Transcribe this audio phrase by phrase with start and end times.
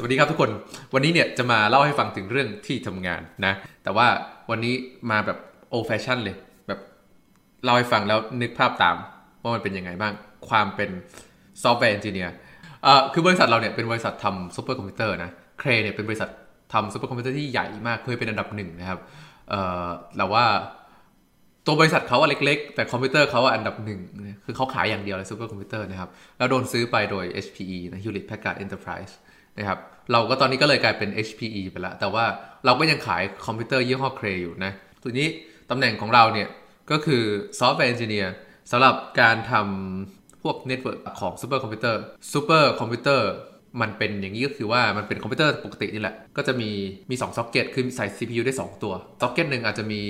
[0.00, 0.50] สวัสดีครับทุกคน
[0.94, 4.06] วันนี้เนี่ยจะมาเล่าให้ฟังถึงเรื่องที่ทำงานนะ แต่ว่า
[4.50, 4.74] วันนี้
[5.10, 5.38] มาแบบ
[5.70, 6.36] old fashion เลย
[6.68, 6.80] แบบ
[7.64, 8.96] เล่าให้ฟังแล้วนึกภาพตาม
[9.42, 10.12] ว่ามันเป็นยังไงบ้าง
[10.48, 10.90] ความเป็น
[11.62, 12.32] software engineer
[12.86, 16.28] อ่อคือบริษัทเราเนี่ยเป็นบริษัททำซูเปอร์คอมพิวเตอร์นะ Cray เนี่ยเป็นบริษัท
[16.72, 19.00] ทำซูเปอร์คอมพิวเตอร์ที่ใหญ่มาก เคยเป็นอันดับหนึ่งนะครับ
[19.50, 19.86] เอ่อ
[20.16, 20.44] แต่ว่า
[21.68, 24.00] ตัวบริษัทเขาอะเล็ก ๆ แต่คอมพิวเตอร์เขาอะอันดับหนึ่ง
[24.44, 29.12] คือเขาขายอย่างเดียวเลยซูเปอร์คอมพิวเตอร์นะครับ แล้วโดนซื้อไปโดย HPE นะ Hewlett Packard Enterprise
[29.58, 29.78] นะครับ
[30.12, 32.24] เราก็ตอนนี้ก็เลยกลายเป็น HPE ไปแล้วแต่ว่า
[32.64, 34.72] เราก็ยังขายคอมพิวเตอร์ยี่ห้อ Cray อยู่นะ
[35.02, 35.28] ทีนี้
[35.70, 36.48] ตำแหน่งของเราเนี่ย
[36.90, 37.22] ก็คือ
[37.58, 38.32] software engineer
[38.70, 42.00] สำหรับการทำพวก network ของซูเปอร์คอมพิวเตอร์
[42.32, 43.28] ซูเปอร์คอมพิวเตอร์
[43.80, 46.70] มันเป็นอย่างนี้ก็คือว่ามันเป็นคอมพิวเตอร์ปกตินี่แหละ ก็จะมี
[47.10, 50.02] มี2ซ็อกเก็ตคือใส่ CPU ได้ 2 ตัวซ็อกเก็ตหนึ่งอาจจะมี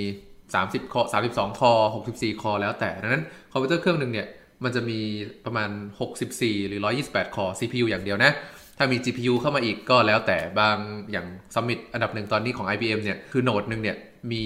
[0.54, 1.72] 30 คอ 32 คอ
[2.08, 4.26] 64 core แล้วแต่ดังนั้นคอมพิวเตอร์เครื่องหนึ่งเนี่ย
[4.64, 4.98] มันจะมี
[5.44, 5.70] ประมาณ
[6.18, 8.32] 64 หรือ 128 core CPU อย่างเดียวนะ
[8.78, 10.76] ถ้ามี GPU เข้ามาอีกก็แล้วแต่บาง
[11.10, 13.96] อย่าง Summit อันดับหนึ่งตอนนี้ของ IBM เนี่ย คือ node หนึ่งเนี่ย
[14.32, 14.44] มี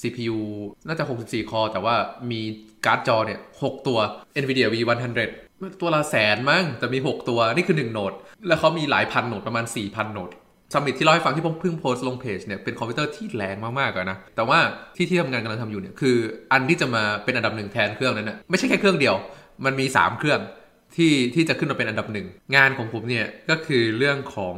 [0.00, 0.38] CPU
[0.86, 1.94] น่าจะ 64 core แต่ว่า
[2.30, 2.40] มี
[2.84, 3.98] การ์ดจอเนี่ย 6 ตัว
[4.42, 5.20] NVIDIA V100
[5.80, 8.12] ตัวละแสนมั้งแต่มี 6 ตัวนี่คือ 1 node
[8.46, 10.30] แล้วเขามีหลายพัน node ประมาณ 4,000 node
[10.72, 14.58] Summit ที่เล่าให้ฟังที่ผมเพิ่งโพสต์ลงเพจเนี่ยเป็นคอมพิวเตอร์ที่แรงมากๆอะนะ แต่ว่า
[14.96, 16.16] ที่ที่ทำงานกำลังทำอยู่เนี่ยคือ
[16.52, 19.14] อันที่จะมาเป็นอันดับหนึ่งแทนเครื่องนั้นนะไม่ใช่แค่เครื่องเดียว
[19.64, 20.40] มันมี 3 เครื่อง
[20.96, 24.56] ที่ที่จะขึ้นมาเป็นอันดับหนึ่งงานของผมเนี่ยก็คือเรื่องของ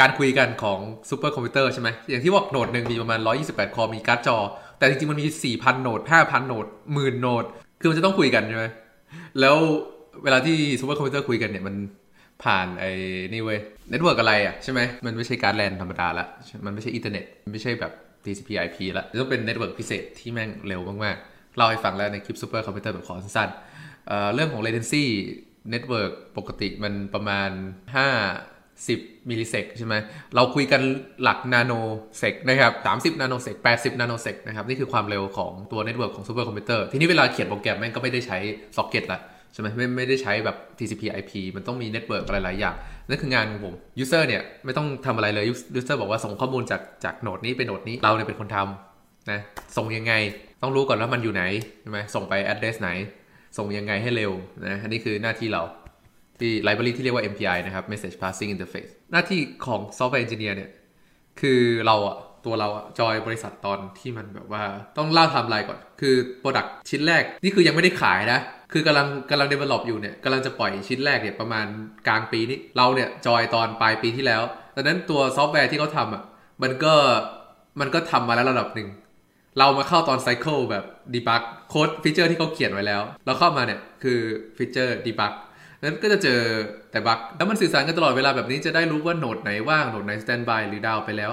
[0.00, 0.78] การคุยกันของ
[1.10, 4.36] ซูเปอร์คอมพิวเตอร์ใช่ไหมอย่างที่บอก node หนึ่งมีประมาณ 128 core มีการ์ดจอ
[4.78, 7.44] แต่จริงๆมันมี 4,000 node 5,000 node หมื่น node
[7.80, 8.64] คือมันจะต้องคุยกันใช่ไหม
[9.40, 9.56] แล้ว
[10.24, 11.74] เวลาที่ซูเปอร์คอมพิวเตอร์คุยกันเนี่ยมัน
[12.44, 12.90] ผ่านไอ้
[13.32, 16.26] นี่เว้ย network อะไรอะใช่ไหมมันไม่ใช่สารแลนธรรมดาละ
[16.66, 17.92] มันไม่ใช่อินเทอร์เน็ตไม่ใช่แบบ
[18.24, 25.04] TCP IP ละต้องเป็น network พิเศษที่แม่งเร็วมากๆเล่าให้ฟังแล้วในคลิปซูเปอร์คอมพิวเตอร์แบบขอสั้นๆเรื่องของ latency
[25.70, 27.66] network ปกติมันประมาณ5
[28.86, 29.94] 10 millisec ใช่ไหม
[30.34, 30.80] เราคุยกัน
[31.22, 32.72] หลัก nanosec นะครับ
[33.14, 38.38] 30 nanosec 80 nanosec นะครับ นี่คือความเร็วของตัว network ของซูเปอร์คอมพิวเตอร์ ทีนี้เวลาเขียนโปรแกรมแม่งก็ไม่ได้ใช้
[38.76, 39.20] ซ็อกเก็ตละ
[39.52, 42.74] ใช่ไหมไม่ไม่ได้ใช้แบบ TCP IP มันต้องมี network อะไรหลายอย่าง
[43.08, 45.44] นั่นคืองานของผม user เนี่ยไม่ต้องทำอะไรเลย
[45.78, 49.40] user บอกว่าส่งข้อมูลจากจากโหนดนี้ไปโหนดนี้เราเนี่ยเป็นคนทำนะ
[49.76, 50.12] ส่งยังไง
[50.62, 51.44] ต้องรู้ก่อนว่ามันอยู่ไหน
[51.80, 52.90] ใช่ไหมส่งไป address ไหน
[53.58, 54.32] ส่งยังไงให้เร็ว
[54.66, 55.62] นะอันนี้คือหน้าที่เรา
[56.40, 60.70] ที่ library ที่เรียกว่า MPI นะครับ message passing interface หน้าที่ของ software engineer เนี่ย
[61.40, 64.62] คือเราอะ ตัวเราอะจอยบริษัทตอนที่มันแบบว่า
[64.98, 68.40] ต้องเล่าไทม์ไลน์ก่อน คือ Product ชิ้นแรกนี่คือยังไม่ได้ขายนะ
[68.72, 71.66] คือกำลังกำลัง develop อยู่เนี่ยกำลังจะปล่อยชิ้นแรกเนี่ยประมาณ
[72.08, 74.42] กลางปีนี้ เราเนี่ยจอยตอนปลายปีที่แล้ว
[74.76, 76.22] ดังนั้นตัวซอฟต์แวร์ที่เขาทำอะ
[76.62, 76.94] มันก็
[77.80, 78.88] มันก็ทำมาแล้วระดับหนึ่ง
[79.58, 80.84] เรามาเข้าตอน cycle แบบ
[81.14, 84.18] debug โค้ด feature ที่เขาเขียนไว้แล้ว เราเข้ามาเนี่ยคือ
[84.56, 85.32] feature debug
[85.82, 86.40] นั้นก็จะเจอ
[86.90, 91.32] แต่ bug แล้วมันสื่อสารกันตลอดเวลาแบบนี้จะได้รู้ว่า node ไหนว่าง node ไหน standby หรือ down ไปแล้ว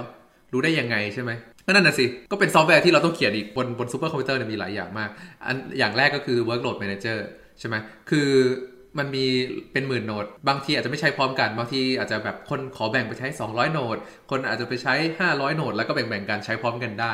[0.52, 1.30] รู้ได้ยังไงใช่ไหม
[1.66, 5.10] ก็นั่นน่ะสิ ก็เป็นซอฟต์แวร์ที่เราต้องเขียนอีกบนบนซูเปอร์คอมพิวเตอร์เนี่ยมีหลายอย่างมาก
[5.46, 7.18] อันอย่างแรกก็คือ workload manager
[7.58, 7.76] ใช่ไหม
[8.10, 8.28] คือ
[8.98, 9.24] มันมี
[9.72, 13.96] เป็นหมื่น node บางทีอาจจะไม่ใช้พร้อมกัน บางทีอาจจะแบบคนขอแบ่งไปใช้ 200 node
[14.30, 17.12] คนอาจจะไปใช้ 500 node แล้วก็แบ่งๆกันใช้พร้อมกันได้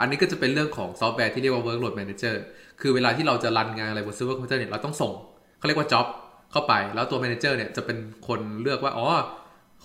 [0.00, 2.34] อันนี้ก็จะเป็นเรื่องของซอฟต์แวร์ที่เรียกว่า workload manager
[2.80, 5.12] คือเวลาที่เราจะรันงานอะไรบนซูเปอร์คอมพิวเตอร์เนี่ยเราต้องส่ง
[5.58, 6.06] เขาเรียกว่า job
[6.52, 7.98] เข้าไป แล้วตัว manager เนี่ยจะเป็น
[8.28, 9.06] คนเลือกว่า อ๋อ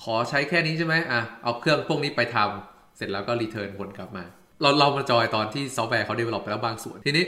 [0.01, 4.25] ขอใช้แค่นี้ใช่ไหมอะ เอาเครื่องพวกนี้ไปทำ เสร็จแล้วก็ return ผลกลับมา
[4.61, 7.25] เราเรามาจอยตอนที่ซอฟต์แวร์เขา develop ไปแล้วบางส่วน ทีนี้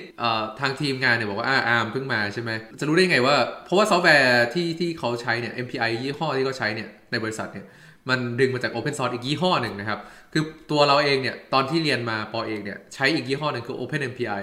[0.59, 7.65] ทางทีมงานเนี่ยบอกว่าอ่าอาร์มเพิ่งมาใช่ไหม จะรู้ได้ไงว่า เพราะว่าซอฟต์แวร์ที่ที่เขาใช้เนี่ย MPI ยี่ห้อที่เขาใช้เนี่ย ในบริษัทเนี่ย
[8.09, 9.99] มันดึงมาจาก Open Source อีกยี่ห้อหนึ่งนะครับ
[10.33, 14.41] คือตัวเราเองเนี่ย ตอนที่เรียนมาป.เอกเนี่ย ใช้อีกยี่ห้อหนึ่งคือ Open MPI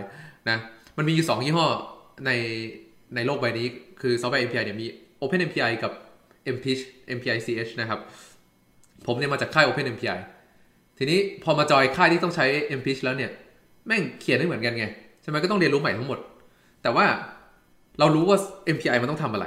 [0.50, 0.58] นะ
[0.96, 1.66] มันมีอยู่สองยี่ห้อ
[2.26, 2.30] ใน
[3.14, 3.66] ในโลกใบนี้
[4.00, 4.86] คือซอฟต์แวร์ MPI เนี่ยมี
[5.22, 5.92] Open MPI กับ
[6.54, 6.82] MPICH
[7.16, 8.00] MPICH นะครับ
[9.06, 10.18] ผมเนี่ยมาจากค่าย Open MPI
[10.98, 12.46] ทีนี้พอมาจอยค่ายที่ต้องใช้
[12.78, 13.30] MPICH แล้วเนี่ย
[13.86, 14.86] แม่งเขียนไม่เหมือนกันไง
[15.22, 16.18] ใช่ไหมก็ต้องเรียนรู้ใหม่ทั้งหมด
[16.82, 17.06] แต่ว่า
[17.98, 18.38] เรารู้ว่า
[18.76, 19.46] MPI มันต้องทำอะไร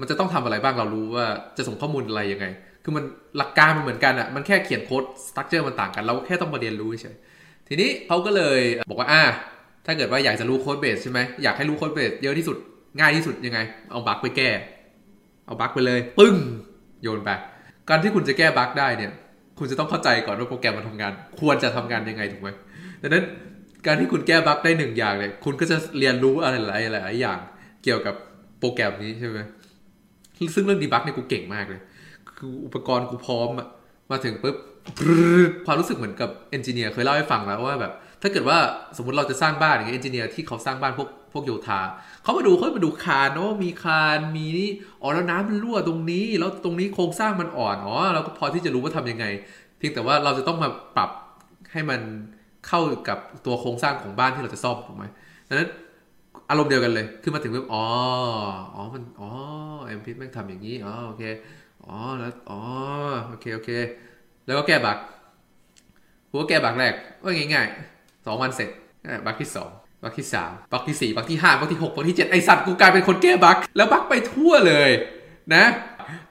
[0.00, 1.26] มันจะต้องทำอะไรบ้างเรารู้ว่า
[1.56, 2.46] จะส่งข้อมูลอะไรยังไง
[2.84, 3.04] คือมัน
[3.38, 7.16] หลักการมันเหมือนกันอะ่ะมันแค่เขียนโค้ด structure มันต่างกัน เราแค่ต้องมาเรียนรู้เฉย
[7.68, 8.60] ทีนี้เขาก็เลย
[8.90, 9.22] บอกว่าอ่า
[9.86, 12.56] ถ้าเกิดว่าอยากจะรู้ codebase ใช่ไหมอยากให้รู้ codebase เยอะที่สุด
[12.98, 13.58] ง่ายที่สุดยังไง
[13.90, 14.50] เอาบั๊กไปแก้
[15.46, 16.36] เอาบั๊กไปเลย ปึ้ง
[17.02, 17.30] โยนไป
[17.88, 19.12] การที่คุณจะแก้บั๊กได้เนี่ย
[19.58, 22.48] คุณจะต้องเข้าใจก่อนว่าโปรแกรมมันทำงาน ควรจะทำงานยังไงถูกไหม
[23.02, 23.24] ดังนั้น
[23.86, 27.38] การที่คุณแก้บั๊กได้หนึ่งอย่างเลยคุณก็จะเรียนรู้อะไรหลายหลายอย่าง
[27.84, 28.14] เกี่ยวกับ
[28.60, 29.38] โปรแกรมนี้ใช่ไหม
[30.54, 31.80] ซึ่งเรื่องดีบั๊กเนี่ยกูเก่งมากเลย
[32.36, 33.68] คืออุปกรณ์กูพร้อมอะ
[34.10, 34.56] มาถึงปุ๊บ
[35.66, 37.92] ความรู้สึกเหมือนกับเอนจิเนียร์เคยเล่าให้ฟังแล้วว่าแบบ
[38.22, 38.58] ถ้าเกิดว่า
[38.96, 41.80] สมมติเราจะสร้างบ้านอย่างเงี้ยเอนจิเนียร์ที่เขาสร้างบ้านพวกพวกโยธา
[42.22, 44.70] เขามาดูเขามาดูคานเนาะมีคานมีนี่
[45.02, 49.26] อ๋อแล้วน้ำมันรั่วตรงนี้ แล้วตรงนี้โครงสร้างมันอ่อนอ๋อเราก็พอที่จะรู้ว่าทำยังไง
[49.78, 51.10] เพียงแต่ว่าเราจะต้องมาปรับ
[51.72, 52.00] ให้มัน
[52.68, 55.04] เข้ากับตัวโครงสร้างของบ้านที่เราจะซ่อมถูกไหม
[55.48, 55.68] ดังนั้น
[56.50, 57.84] อารมณ์เดียวกันเลย คือมาถึงปุ๊บอ๋อ
[58.74, 59.30] อ๋อ มัน อ๋อ
[59.86, 61.22] เอ็มพิแม่งทำอย่างนี้ อ๋อ โอเค
[61.86, 62.60] อ๋อ แล้ว อ๋อ
[63.28, 63.70] โอเค โอเค
[64.46, 64.98] แล้วก็แก้บัก
[66.30, 67.95] กูก็แก้บักแรกก็ง่าย ๆ
[68.26, 68.70] สองวันเสร็จ
[69.26, 69.70] บั๊กที่สอง
[70.02, 74.90] บั๊กที่สามบั๊กที่สี่บั๊กที่ห้าบั๊กที่หกบั๊กที่เจ็ดไอสัตว์กูกลายเป็นคนแก้บั๊กแล้วบั๊กไปทั่วเลย
[75.54, 75.64] นะ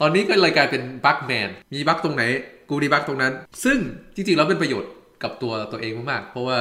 [0.02, 2.24] ตอนนี้ก็เลยกลายเป็นบั๊กแมนมีบั๊กตรงไหน
[2.70, 3.34] กูดีบั๊กตรงนั้น
[3.64, 3.78] ซึ่ง
[4.16, 4.92] จริงๆแล้วเป็นประโยชน์
[5.24, 6.60] กับตัวตัวเองมากๆ เพราะว่า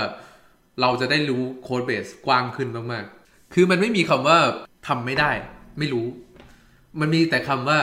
[0.80, 4.38] เราจะได้รู้โค้ดเบสกว้างขึ้นมากๆ คือมันไม่มีคำว่า
[4.88, 5.30] ทำไม่ได้
[5.78, 6.06] ไม่รู้
[7.00, 7.80] มันมีแต่คำว่า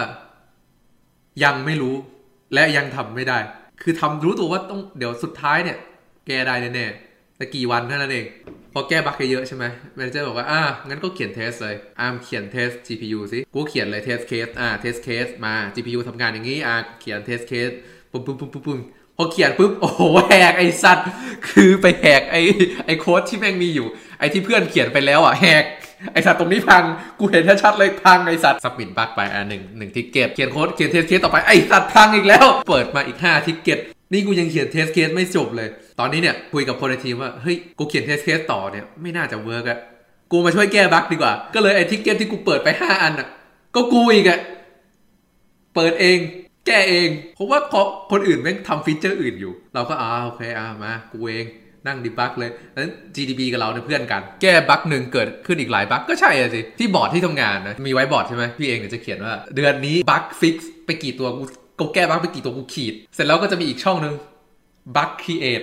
[1.44, 1.96] ยังไม่รู้
[2.54, 3.40] และยังทำไม่ได้
[3.82, 5.78] คือทำรู้ตัวว่าต้องเดี๋ยวสุดท้ายเนี่ย
[6.28, 7.11] แกได้แน่ๆ
[7.42, 8.26] แต่กี่วันเท่านั้นเอง
[8.74, 9.66] พอแก้บั๊กเยอะใช่ไหม
[9.96, 16.00] manager บอกว่า อะงั้นก็เขียน test เลยอ่าเขียนเทส GPU สิ กูเขียนเลย test case อ่า test case มา GPU
[16.08, 17.70] ทำงานอย่างนี้ อ่า เขียน test case
[18.12, 18.80] ปุ๊บปุ๊บปุ๊บปุ๊บ
[19.18, 21.08] พอเขียนปุ๊บ โอ้โห แหกไอสัตว์
[21.50, 22.36] คือไปแหกไอ
[22.86, 23.88] ไอโค้ดที่แม่งมีอยู่
[24.20, 25.64] ไอที่เพื่อนเขียนไปแล้วอะ แหก
[26.14, 26.84] ไอสัตว์ตรงนี้พัง
[27.20, 33.80] กูเห็นชัดเลยพังไอสัตว์ submit บั๊กไป อะหนึ่งหนึ่ง ticket เขียนโค้ด เขียน test case ต่อไป ไอสัตว์พังอีกแล้ว เปิดมาอีกห้า ticket
[34.14, 35.70] นี่กูยังเขียน test case ไม่จบเลย
[36.02, 39.80] ตอนนี้เนี่ยคุยกับคนในทีมว่าเฮ้ยกูเขียน test case ต่อเนี่ยไม่น่าจะ work อะ
[40.32, 43.28] กูมาช่วยแก้บั๊กดีกว่า ก็เลยไอ้ ticket ที่กูเปิดไป 5 อันอะ
[43.76, 44.40] ก็กูอีกอะ
[45.76, 46.18] เปิดเอง
[46.68, 47.60] แก้เอง เพราะว่า
[48.12, 51.46] คนอื่นแม่งทำ feature อื่นอยู่ เราก็อ่าโอเคอ่ามากูเอง
[51.88, 61.44] นั่ง debug เลยนั้น GDB กับเราเนี่ยเพื่อนกัน แก้บั๊กหนึ่งเกิดขึ้นอีกหลายบั๊กก็ใช่อะสิ ที่บอร์ดที่ทำงานนะ มีไว้บอร์ดใช่ไหมพี่เองเนี่ยจะเขียนว่า เดือนนี้ bug fix ไปกี่ตัวกู
[61.80, 64.14] กูแก้บั๊กไปกี่ตัวกูขีด เสร็จแล้วก็จะมีอีกช่องหนึ่ง
[64.96, 65.62] bug create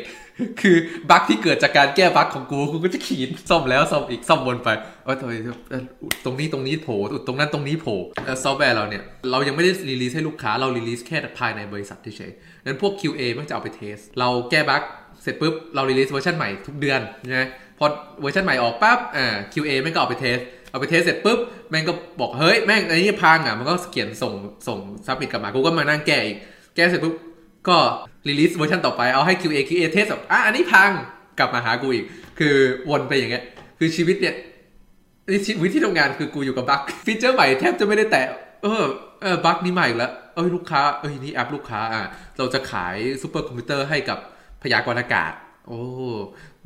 [0.61, 0.76] คือ
[1.11, 4.69] บั๊กที่เกิดจากการแก้บั๊กของกูกูก็จะขีดซ่อมแล้วซ่อมอีกซ่อมวนไป
[5.05, 6.96] เออตรงนี้ตรงนี้โผล่
[7.26, 7.99] ตรงนั้นตรงนี้โผล่
[8.44, 14.82] ซอฟต์แวร์เราเนี่ย เรายังไม่ได้ release ให้ลูกค้าเรา release แค่ภายในบริษัทเฉยๆนั้นพวก QA มันจะเอาไป test เราแก้บั๊ก
[15.23, 17.49] เสร็จปุ๊บ เรา release เวอร์ชันใหม่ทุกเดือนนะ
[17.79, 17.87] พอ
[18.20, 20.38] เวอร์ชันใหม่ออกปั๊บอ่า QA มันก็เอาไป test
[20.70, 21.38] เอาไป test เสร็จปุ๊บ
[21.70, 24.32] แม่งก็บอกเฮ้ยแม่งไอ้นี่พังอะมันก็เขียนส่ง
[24.69, 26.37] ส่ง submit กลับมากูก็มานั่งแก้อีก
[26.76, 27.14] แก้เสร็จปุ๊บ
[27.70, 27.78] ก็
[28.28, 30.90] release เวอร์ชันต่อไปเอาให้ QA QA เทสแบบอะอันนี้พัง
[31.38, 32.04] กลับมาหากูอีก
[32.38, 32.54] คือ
[32.90, 33.44] วนไปอย่างเงี้ย
[33.78, 34.34] คือชีวิตเนี่ย
[35.28, 38.24] นี่ชีวิตที่ทำงานคือกูอยู่กับบั๊ก feature ใหม่แทบจะไม่ได้แตะ
[38.62, 38.84] เออ
[39.22, 42.02] เออบั๊กนี่ใหม่อีกแล้วเอ้ยลูกค้าเอ้ยนี่แอปลูกค้าอะ
[42.38, 44.18] เราจะขายซูเปอร์คอมพิวเตอร์ให้กับ
[44.62, 45.32] พยากรณ์อากาศ
[45.68, 45.80] โอ้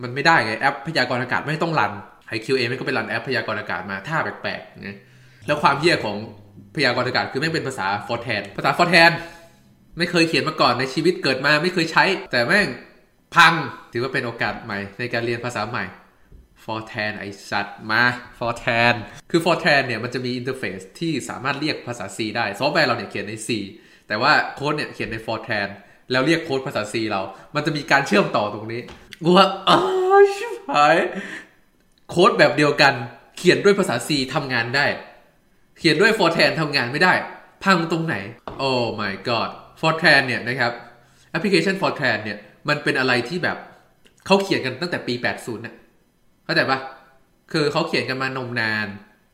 [0.02, 1.92] มันไม่ได้ไงแอปพยากรณ์อากาศแม่งต้องรัน
[2.28, 4.96] ให้ QA ไม่ก็ไปรันแอปพยากรณ์อากาศมาท่าแปลกๆนะ
[5.46, 6.16] แล้วความเหี้ยของ
[6.76, 9.10] พยากรณ์อากาศคือแม่งเป็นภาษา Fortran ภาษา Fortran
[9.98, 12.68] ไม่เคยเขียนมาก่อนในชีวิตเกิดมาไม่เคยใช้ แต่แม่ง
[13.34, 13.52] พัง
[13.92, 15.84] ถือว่าเป็นโอกาสใหม่ในการเรียนภาษาใหม่
[16.64, 18.02] Fortran ไอสัตว์มา
[18.38, 18.94] Fortran
[19.30, 23.48] คือ Fortran เนี่ยมันจะมี interface ที่สามารถเรียกภาษา C ได้ซอฟต์แวร์เราเนี่ยเขียนใน C
[24.08, 25.68] แต่ว่าโค้ดเนี่ยเขียนใน Fortran
[26.10, 27.20] แล้วเรียกโค้ดภาษา C เรา
[27.54, 28.80] มันจะมีการเชื่อมต่อตรงนี้
[29.24, 29.78] กูว่าอ๋อ
[30.36, 30.96] ชิบหาย
[32.10, 32.94] โค้ดแบบเดียวกัน
[33.38, 34.86] เขียนด้วยภาษา C ทำงานได้
[35.78, 37.14] เขียนด้วย Fortran ทำงานไม่ได้
[37.64, 38.14] พังตรงไหน
[38.58, 39.50] โอ้ my god
[39.82, 40.72] Fortran เนี่ยนะครับ
[41.30, 42.38] แอปพลิเคชัน Fortran เนี่ย
[42.68, 43.56] มันเป็นอะไรที่แบบ
[44.26, 45.74] เขาเขียนกันตั้งแต่ปี 80เนี่ย
[46.44, 46.78] เข้าใจปะ
[47.52, 48.86] คือเขาเขียนกันมานมนาน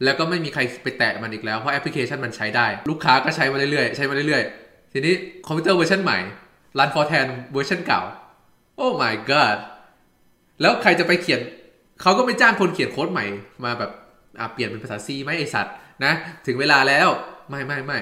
[0.05, 5.15] แล้วก็ไม่มีใครไปแตะมันอีกแล้วเพราะแอปพลิเคชันมันใช้ได้ ลูกค้าก็ใช้มาเรื่อยๆใช้มาเรื่อยๆ ทีนี้
[5.47, 6.19] คอมพิวเตอร์เวอร์ชันใหม่
[6.79, 8.01] รัน Fortran เวอร์ชันเก่า
[8.77, 9.59] โอ้ my god
[10.61, 11.41] แล้วใครจะไปเขียน
[12.03, 13.25] เขาก็ไม่จ้างคนเขียนโค้ดใหม่
[13.65, 13.91] มาแบบ
[14.53, 16.13] เปลี่ยนเป็นภาษา C ไหมไอสัตว์นะ
[16.47, 17.09] ถึงเวลาแล้ว
[17.51, 17.99] ไม่ไม่ไม่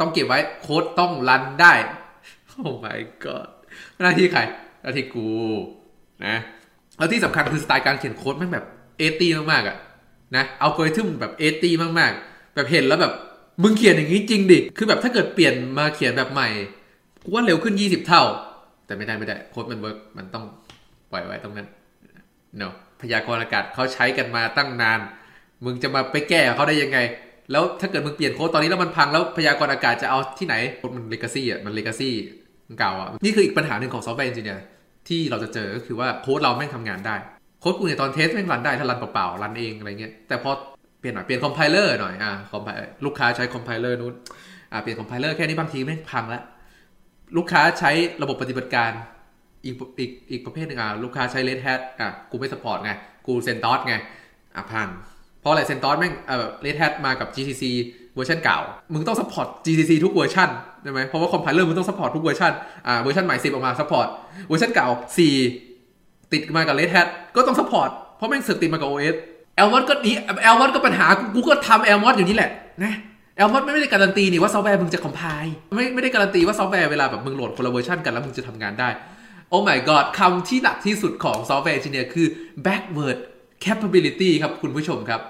[0.00, 1.72] ต้องเก็บไว้โค้ดต้องรันได้
[2.46, 3.48] โอ้ my god
[4.02, 4.40] หน้าที่ใคร
[4.82, 5.28] หน้าที่กู
[6.26, 6.36] นะ
[6.96, 8.66] แล้วที่สำคัญคือสไตล์การเขียนโค้ดแม่งแบบ
[8.98, 9.76] eighty มากๆอะ
[10.36, 13.12] นะอัลกอริทึมแบบ eighty มากๆ แบบเห็นแล้วแบบ
[13.62, 16.48] มึงเขียนอย่างนี้จริงดิ คือแบบถ้าเกิดเปลี่ยนมาเขียนแบบใหม่
[17.24, 18.22] กูว่าเร็วขึ้น 20 เท่า
[18.86, 20.44] แต่ไม่ได้ไม่ได้โค้ดมัน work มันต้อง
[21.10, 21.68] ปล่อยไว้ตรงนั้น
[22.58, 25.00] เนาะพยากรณ์อากาศเขาใช้กันมาตั้งนาน
[25.64, 26.98] มึงจะมาไปแก้เขาได้ยังไง
[27.52, 32.14] แล้วถ้าเกิดมึงเปลี่ยนโค้ดตอนนี้แล้วมันพังแล้วพยากรณ์อากาศจะเอาที่ไหนโค้ดมัน legacy อะมัน legacy
[32.78, 34.62] เก่าอะนี่คืออีกปัญหาหนึ่งของซอฟต์แวร์จริงเนี่ย
[35.08, 37.16] ที่เราจะเจอก็คือว่าโค้ดเราแม่งทำงานได้
[37.60, 40.50] โค้ดกูเนี่ยตอน test แม่งรันได้ถ้ารันเปล่าๆรันเองอะไรเงี้ยแต่พอ
[41.00, 42.68] เปลี่ยนหน่อยเปลี่ยน compiler หน่อยอะ compile
[43.04, 44.14] ลูกค้าใช้ compiler นู้น
[44.72, 46.42] อะเปลี่ยน compiler แค่นี้บางทีแม่งพังแล้ว
[47.36, 47.90] ลูกค้าใช้
[48.22, 48.90] ระบบปฏิบัติการ
[49.64, 52.90] อีกอีกอีกประเภทหนึ่งอะลูกค้าใช้ Red Hat อะกูไม่ support ไง
[53.26, 53.94] กู CentOS ไง
[54.56, 54.88] อะพัง
[55.40, 57.64] เพราะอะไร CentOS แม่งเออ Red Hat มากับ GCC
[58.14, 58.58] เวอร์ชันเก่า
[58.92, 60.48] มึงต้อง support GCC ทุกเวอร์ชัน
[60.82, 62.52] ใช่ไหมเพราะว่า compiler มึงต้อง support ทุกเวอร์ชัน
[62.86, 64.08] อ่าเวอร์ชันใหม่10ออกมา support
[64.48, 64.88] เวอร์ชันเก่า
[65.58, 69.16] 4ติดมากับ Red Hat ก็ต้อง support เพราะแม่งเสือกติดมากับ OS
[69.56, 72.50] Lmod ก็นี้ Lmod ก็ปัญหากูก็ทำ Lmod อยู่นี่แหละ
[72.84, 72.94] นะ
[73.36, 78.88] Lmod ไม่ได้การันตีนี่ว่าซอฟต์แวร์มึงจะ compile ไม่ไม่ได้การันตีว่าซอฟต์แวร์เวลาแบบมึงโหลดคนละเวอร์ชันกันแล้วมึงจะทำงานได้
[79.48, 82.26] โอ้ my god คำที่หนักที่สุดของซอฟต์แวร์ engineer คือ
[82.66, 83.18] backward
[83.64, 85.20] capability ครับคุณผู้ชมครับ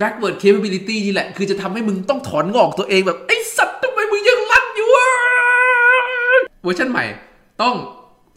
[0.00, 5.08] backward compatibility นี่แหละ คือจะทำให้มึงต้องถอนหงอกตัวเองแบบ ไอ้สัตว์ทำไมมึงยังรันอยู่วะ
[6.62, 7.04] เวอร์ชันใหม่
[7.62, 7.74] ต้อง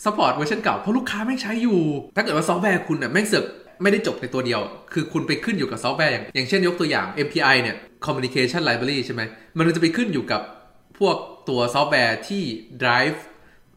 [0.03, 1.79] support เวอร์ชันเก่า เพราะลูกค้าแม่งใช้อยู่
[2.15, 3.45] ถ้าเกิดว่าซอฟต์แวร์คุณน่ะแม่งเสือก
[3.81, 4.61] ไม่ได้จบในตัวเดียว
[4.93, 9.21] คือคุณไปขึ้นอยู่กับซอฟต์แวร์อย่างอย่างเช่นยกตัวอย่าง MPI เนี่ย communication library ใช่ไหม
[9.57, 10.41] มันจะไปขึ้นอยู่กับ
[10.99, 11.15] พวก
[11.49, 12.43] ตัวซอฟต์แวร์ที่
[12.81, 13.17] drive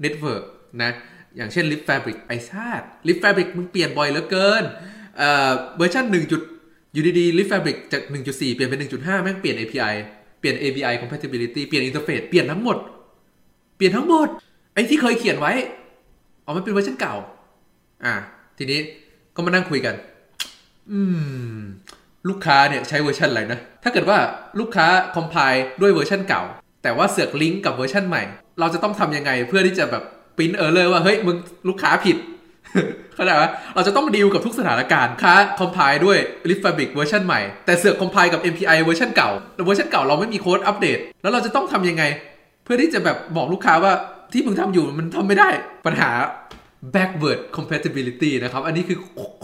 [0.05, 0.45] network
[0.83, 0.93] นะ
[1.37, 4.65] อย่างเช่น libfabric ไอ้สัส libfabric มึงเปลี่ยนบ่อยเหลือเกิน
[5.17, 6.41] เอ่อเวอร์ชัน1จุด
[6.93, 9.95] อยู่ดีๆ libfabric จาก 1.4 เปลี่ยนเป็น 1.5 แม่งเปลี่ยน API
[10.41, 12.77] เปลี่ยน API compatibility เปลี่ยน interface เปลี่ยนทั้งหมด
[13.77, 14.29] เปลี่ยนทั้งหมด
[14.75, 15.53] ไอ้ที่เคยเขียนไว้
[16.45, 17.15] อ๋อมันเป็นเวอร์ชันเก่า
[18.05, 18.15] อะ
[18.59, 18.81] ทีนี้
[19.35, 19.95] ก็มานั่งคุยกัน
[20.93, 21.01] อื
[21.57, 21.59] ม
[22.29, 24.19] ลูกค้าเนี่ยใช้เวอร์ชันอะไรนะ ถ้าเกิดว่า
[24.61, 26.43] ลูกค้า compile ด้วยเวอร์ชันเก่า
[26.83, 28.23] แต่ว่าเสือกลิงก์กับเวอร์ชันใหม่
[28.61, 30.03] เราจะต้องทำยังไงเพื่อที่จะแบบ
[30.37, 31.37] print error เลยว่า เฮ้ย มึง
[31.69, 32.17] ลูกค้าผิด
[33.15, 36.19] เข้าใจไหมเราจะต้องดีลกับทุกสถานการณ์ค้าคอมไพล์ด้วย
[36.51, 42.05] l i f Fabric เวอร์ชันใหม่ แต่เสือก compile กับ MPI เวอร์ชันเก่าแต่เวอร์ชันเก่าเราไม่มีโค้ดอัปเดต แล้วเราจะต้องทำยังไง
[42.65, 43.93] เพื่อที่จะแบบบอกลูกค้าว่า
[44.33, 45.49] ที่มึงทำอยู่มันทำไม่ได้
[45.87, 46.11] ปัญหา
[46.95, 48.99] backward compatibility นะครับ อันนี้คือ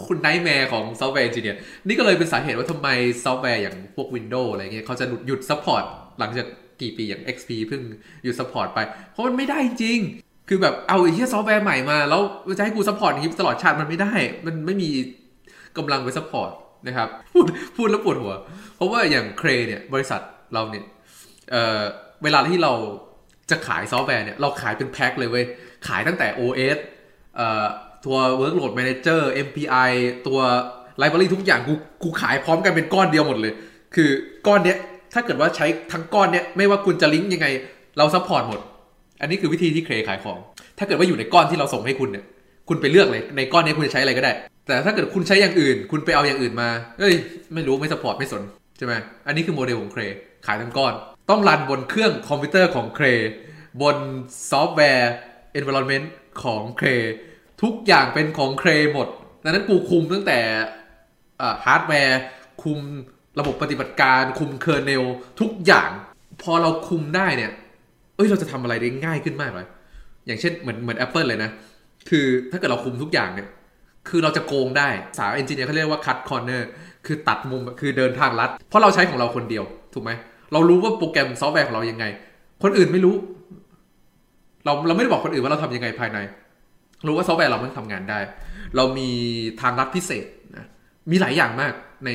[0.05, 1.57] คุณไนท์แมร์ของซอฟต์แวร์ engineer
[1.87, 2.87] นี่ก็เลยเป็นสาเหตุว่าทำไม
[3.23, 5.83] ซอฟต์แวร์อย่างพวก Windows อะไรเงี้ยเขาจะหยุด support
[6.19, 6.47] หลังจาก
[6.81, 7.81] กี่ปีอย่าง XP เพิ่ง
[8.23, 8.79] หยุด support ไป
[9.11, 9.99] เพราะมันไม่ได้จริง
[10.53, 12.21] คือแบบเอาไอ้ที่ซอฟต์แวร์ใหม่มา แล้ว
[12.57, 14.11] จะให้กู support อย่างนี้ตลอดชาติมันไม่ได้
[14.45, 14.89] มันไม่มี
[15.77, 16.51] กำลังไป support
[16.87, 17.45] นะครับ พูด
[17.77, 18.33] พูดแล้วปวดหัว
[18.75, 20.21] เพราะว่าอย่าง Cray เนี่ยบริษัท
[20.53, 20.85] เราเนี่ย
[21.51, 22.73] เเวลาที่เรา
[23.51, 25.45] จะขายซอฟต์แวร์เนี่ยเราขายเป็นแพ็คเลยเว้ย
[25.87, 26.77] ขายตั้งแต่ OS
[28.05, 29.91] ตัว Workload Manager MPI
[30.27, 30.39] ตัว
[31.01, 33.53] Library ทุกอย่างกูกูขายพร้อมกันเป็นก้อนเดียวหมดเลย
[33.95, 34.09] คือ
[34.47, 34.77] ก้อนเนี้ย
[35.13, 37.47] ถ้าเกิดว่าใช้ทั้งก้อนเนี้ยไม่ว่าคุณจะลิงก์ยังไง
[37.97, 38.61] เรา support หมด
[39.21, 40.37] อันนี้คือวิธีที่ Cray ขายของ
[40.77, 42.25] ถ้าเกิดว่าอยู่ในก้อนที่เราส่งให้คุณเนี่ย
[42.69, 44.31] คุณไปเลือกเลยในก้อนนี้คุณจะใช้อะไรก็ได้
[44.67, 47.15] แต่ถ้าเกิดคุณใช้อย่างอื่น คุณไปเอาอย่างอื่นมาเอ้ย
[47.53, 48.43] ไม่รู้ไม่ support ไม่สน
[48.77, 48.93] ใช่ไหม
[49.27, 50.01] อันนี้คือโมเดลของ Cray
[50.45, 50.93] ขายทั้งก้อน
[51.29, 53.05] ต้อง run บนเครื่องคอมพิวเตอร์ของเคร
[53.81, 53.97] บน
[54.49, 55.13] ซอฟต์แวร์
[55.59, 56.05] environment
[56.43, 56.87] ของเคร
[57.61, 59.07] ทุกอย่างเป็นของเครหมด
[59.43, 60.39] ดังนั้นกูคุมตั้งแต่
[61.65, 62.19] ฮาร์ดแวร์
[62.63, 62.79] คุม
[63.39, 65.03] ระบบปฏิบัติการคุม kernel
[65.39, 65.89] ทุกอย่าง
[66.41, 67.51] พอเราคุมได้เนี่ย
[68.21, 69.67] อ้ยเราจะทำอะไรได้ง่ายขึ้นมากเลย
[70.27, 71.51] อย่างเช่นเหมือนเหมือน Apple เลยนะ
[72.09, 73.47] คือถ้าเกิดเราคุมทุกอย่างเนี่ย
[74.09, 76.67] คือเราจะโกงได้ software engineer เขาเรียกว่าคั t คอร์เนอร์
[77.05, 79.63] คือตัดมุม คือเดินทางลัด เพราะเราใช้ของเราคนเดียว
[79.93, 80.11] ถูกไหม
[80.53, 82.05] เรารู้ว่าโปรแกรมซอฟต์แวร์ของเรายังไง
[82.63, 83.15] คนอื่นไม่รู้
[84.65, 86.19] เราเราไม่ได้บอกคนอื่นว่าเราทำยังไงภายใน
[87.07, 88.19] รู้ว่าซอฟต์แวร์เรามันทำงานได้
[88.75, 89.09] เรามี
[89.61, 90.25] ทางลัดพิเศษ
[90.57, 90.65] นะ
[91.11, 91.73] มีหลายอย่างมาก
[92.05, 92.09] ใน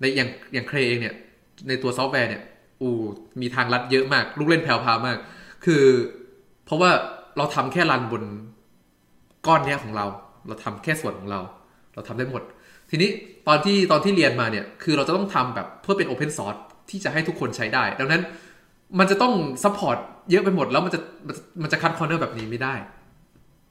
[0.00, 1.14] ในอย่างอย่าง Cray เองเนี่ย
[1.68, 2.42] ในตัวซอฟต์แวร์เนี่ย
[2.82, 2.90] อู
[3.40, 5.18] มีทางลัดเยอะมาก ลูกเล่นแผ่วๆมาก
[5.64, 5.82] คือ
[6.64, 6.90] เพราะว่า
[7.36, 8.24] เราทำแค่ run บน
[9.46, 10.06] ก้อนเนี้ยของเรา
[10.48, 11.40] เราทำแค่ส่วนของเรา
[11.94, 12.42] เราทำได้หมด
[12.90, 13.10] ทีนี้
[13.48, 16.56] ตอนที่ตอนที่เรียนมาเนี่ย คือเราจะต้องทำแบบเพื่อเป็น open source
[16.90, 18.22] ที่จะให้ทุกคนใช้ได้ ดังนั้น
[18.98, 19.98] มันจะต้อง support
[20.30, 21.00] เยอะไปหมดแล้วมันจะ
[21.62, 22.74] มันจะ cut corner แบบนี้ไม่ได้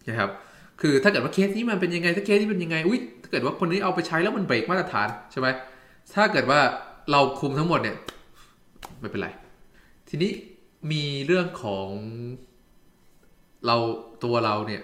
[0.10, 0.30] นะครับ
[0.82, 5.48] คือถ้าเกิดว่าเคสนี้มันเป็นยังไงถ้าเคสนี้เป็นยังไงอุ้ยถ้าเกิดว่าคนนี้เอาไปใช้แล้วมันเบรกมาตรฐานใช่ไหม
[6.16, 6.60] ถ้าเกิดว่า
[7.12, 7.96] เราคุมทั้งหมดเนี่ย
[9.04, 9.30] ไม่เป็นไร
[10.10, 10.32] ทีนี้
[10.92, 11.88] มีเรื่องของ
[13.68, 13.76] เรา
[14.24, 14.82] ตัวเราเนี่ย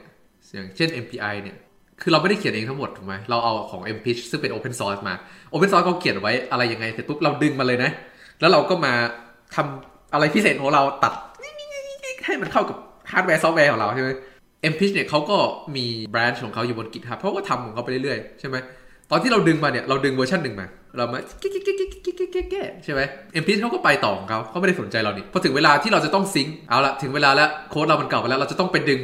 [0.53, 1.57] อย่างเช่น MPI เนี่ย
[2.01, 5.13] คือเราไม่ได้เขียนเองทั้งหมดถูกไหมเราเอาของ m p i c h ซึ่งเป็น Open Source มา
[5.53, 7.91] Open Source เขาเขียนไว้อะไรยังไงเสร็จปุ๊บเราดึงมาเลยนะ
[8.39, 8.93] แล้วเราก็มา
[9.55, 11.13] ทำอะไรพิเศษของเราตัด
[12.25, 12.77] ให้มันเข้ากับ
[13.11, 14.09] ฮาร์ดแวร์ซอฟต์แวร์ของเราใช่ไหม
[14.71, 15.37] m p i c h เนี่ยเขาก็
[15.75, 18.55] มี branch ของเขาอยู่บน GitHub เขาก็ทำของเขาไปเรื่อยๆใช่ไหม
[19.11, 20.67] ตอนที่เราดึงมาเนี่ยเราดึงเวอร์ชันหนึ่งมา
[20.97, 23.01] เรามาแก้แก้แก้แก้แก้แก้แก้ใช่ไหม
[23.41, 29.01] m p i t c h เขาก็ไปต่อของเขาเขาไม่ได้สนใจเรานี่พอถึงเวลาที่เราจะต้อง sync เอาละถึงเวลาแล้วโค้ดเรามันเก่าไปแล้วเราจะต้องไปดึง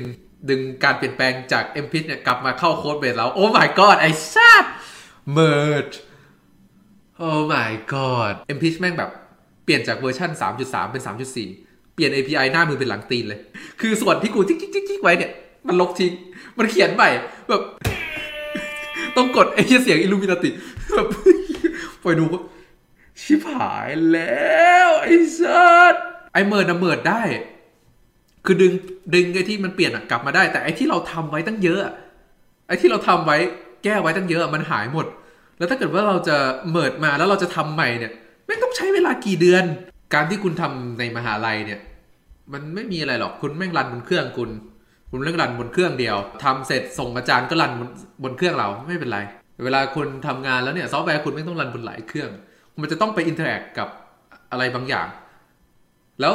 [0.50, 4.64] ดึงการเปลี่ยนแปลงจาก m p i t c h เนี่ยกลับมาเข้า codebase เราโอ้ my god ไอ้สัส
[5.38, 5.96] merge
[7.18, 9.10] โอ้ my god m p i t c h แม่งแบบ
[9.66, 11.04] เปลี่ยนจากเวอร์ชัน3.3 เป็น
[11.48, 13.40] 3.4 เปลี่ยน API หน้ามือเป็นหลังตีนเลย
[13.82, 15.32] คือส่วนที่กูจิ๊กจิ๊กจิ๊กไว้เนี่ย
[15.68, 16.12] มันลบทิ้ง
[16.58, 17.10] มันเขียนใหม่
[17.50, 17.62] แบบ
[19.18, 20.50] ต้องกดไอ้เสียงอิลูมินาติ
[20.96, 21.08] แบบ
[22.06, 22.26] ไปดู
[23.22, 25.96] ชิบหายแล้วไอ้สัส
[26.34, 27.24] ไอ้ merge น่ะ merge ได้
[28.46, 28.74] คือดึง
[29.14, 31.80] ดึงไอ้ที่มันเปลี่ยนกลับมาได้ แต่ไอ้ที่เราทำไว้ตั้งเยอะ
[32.68, 33.38] ไอ้ที่เราทำไว้
[33.84, 35.06] แก้ไว้ตั้งเยอะมันหายหมด
[35.58, 36.38] แล้วถ้าเกิดว่าเราจะ
[36.72, 38.12] merge มาแล้วเราจะทำใหม่เนี่ย
[38.48, 39.64] แม่งต้องใช้เวลากี่เดือน
[40.14, 41.80] การที่คุณทำในมหาลัยเนี่ย
[42.54, 44.50] มันไม่มีอะไรหรอกคุณแม่ง run บนเครื่องคุณ
[45.12, 47.90] คุณเรื่อง run บนเครื่องเดียวทำเสร็จส่งอาจารย์ก็ run บน
[48.24, 49.20] บนเครื่องเราไม่เป็นไร
[49.64, 52.30] เวลาคุณทำงานแล้วเนี่ยซอฟต์แวร์คุณแม่งต้อง run บนหลายเครื่อง
[52.82, 53.90] มันจะต้องไป interact กับ
[54.52, 55.08] อะไรบางอย่าง
[56.22, 56.34] แล้ว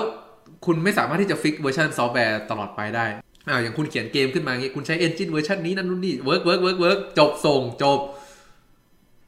[0.67, 3.07] คุณไม่สามารถที่จะ fix เวอร์ชันซอฟต์แวร์ตลอดไปได้
[3.49, 8.01] อ่าอย่างคุณเขียนเกมขึ้นมาอย่างงี้คุณใช้ engine เวอร์ชันนี้นั่นนู่นนี่ work work work work จบส่งจบ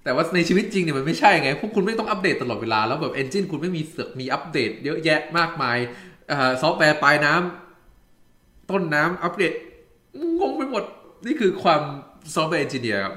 [0.04, 5.78] แต่ว่าในชีวิตจริงเนี่ยมันไม่ใช่ไง พวกคุณแม่งต้องอัปเดตตลอดเวลา แล้วแบบ engine คุณแม่งเสือกมีอัปเดต เยอะแยะมากมาย
[6.30, 6.32] อ
[6.62, 9.52] ซอฟต์แวร์ปลายน้ำต้นน้ำอัปเดต
[10.40, 10.84] งงไปหมด
[11.26, 11.82] นี่คือความ
[12.34, 13.14] software engineer ครับ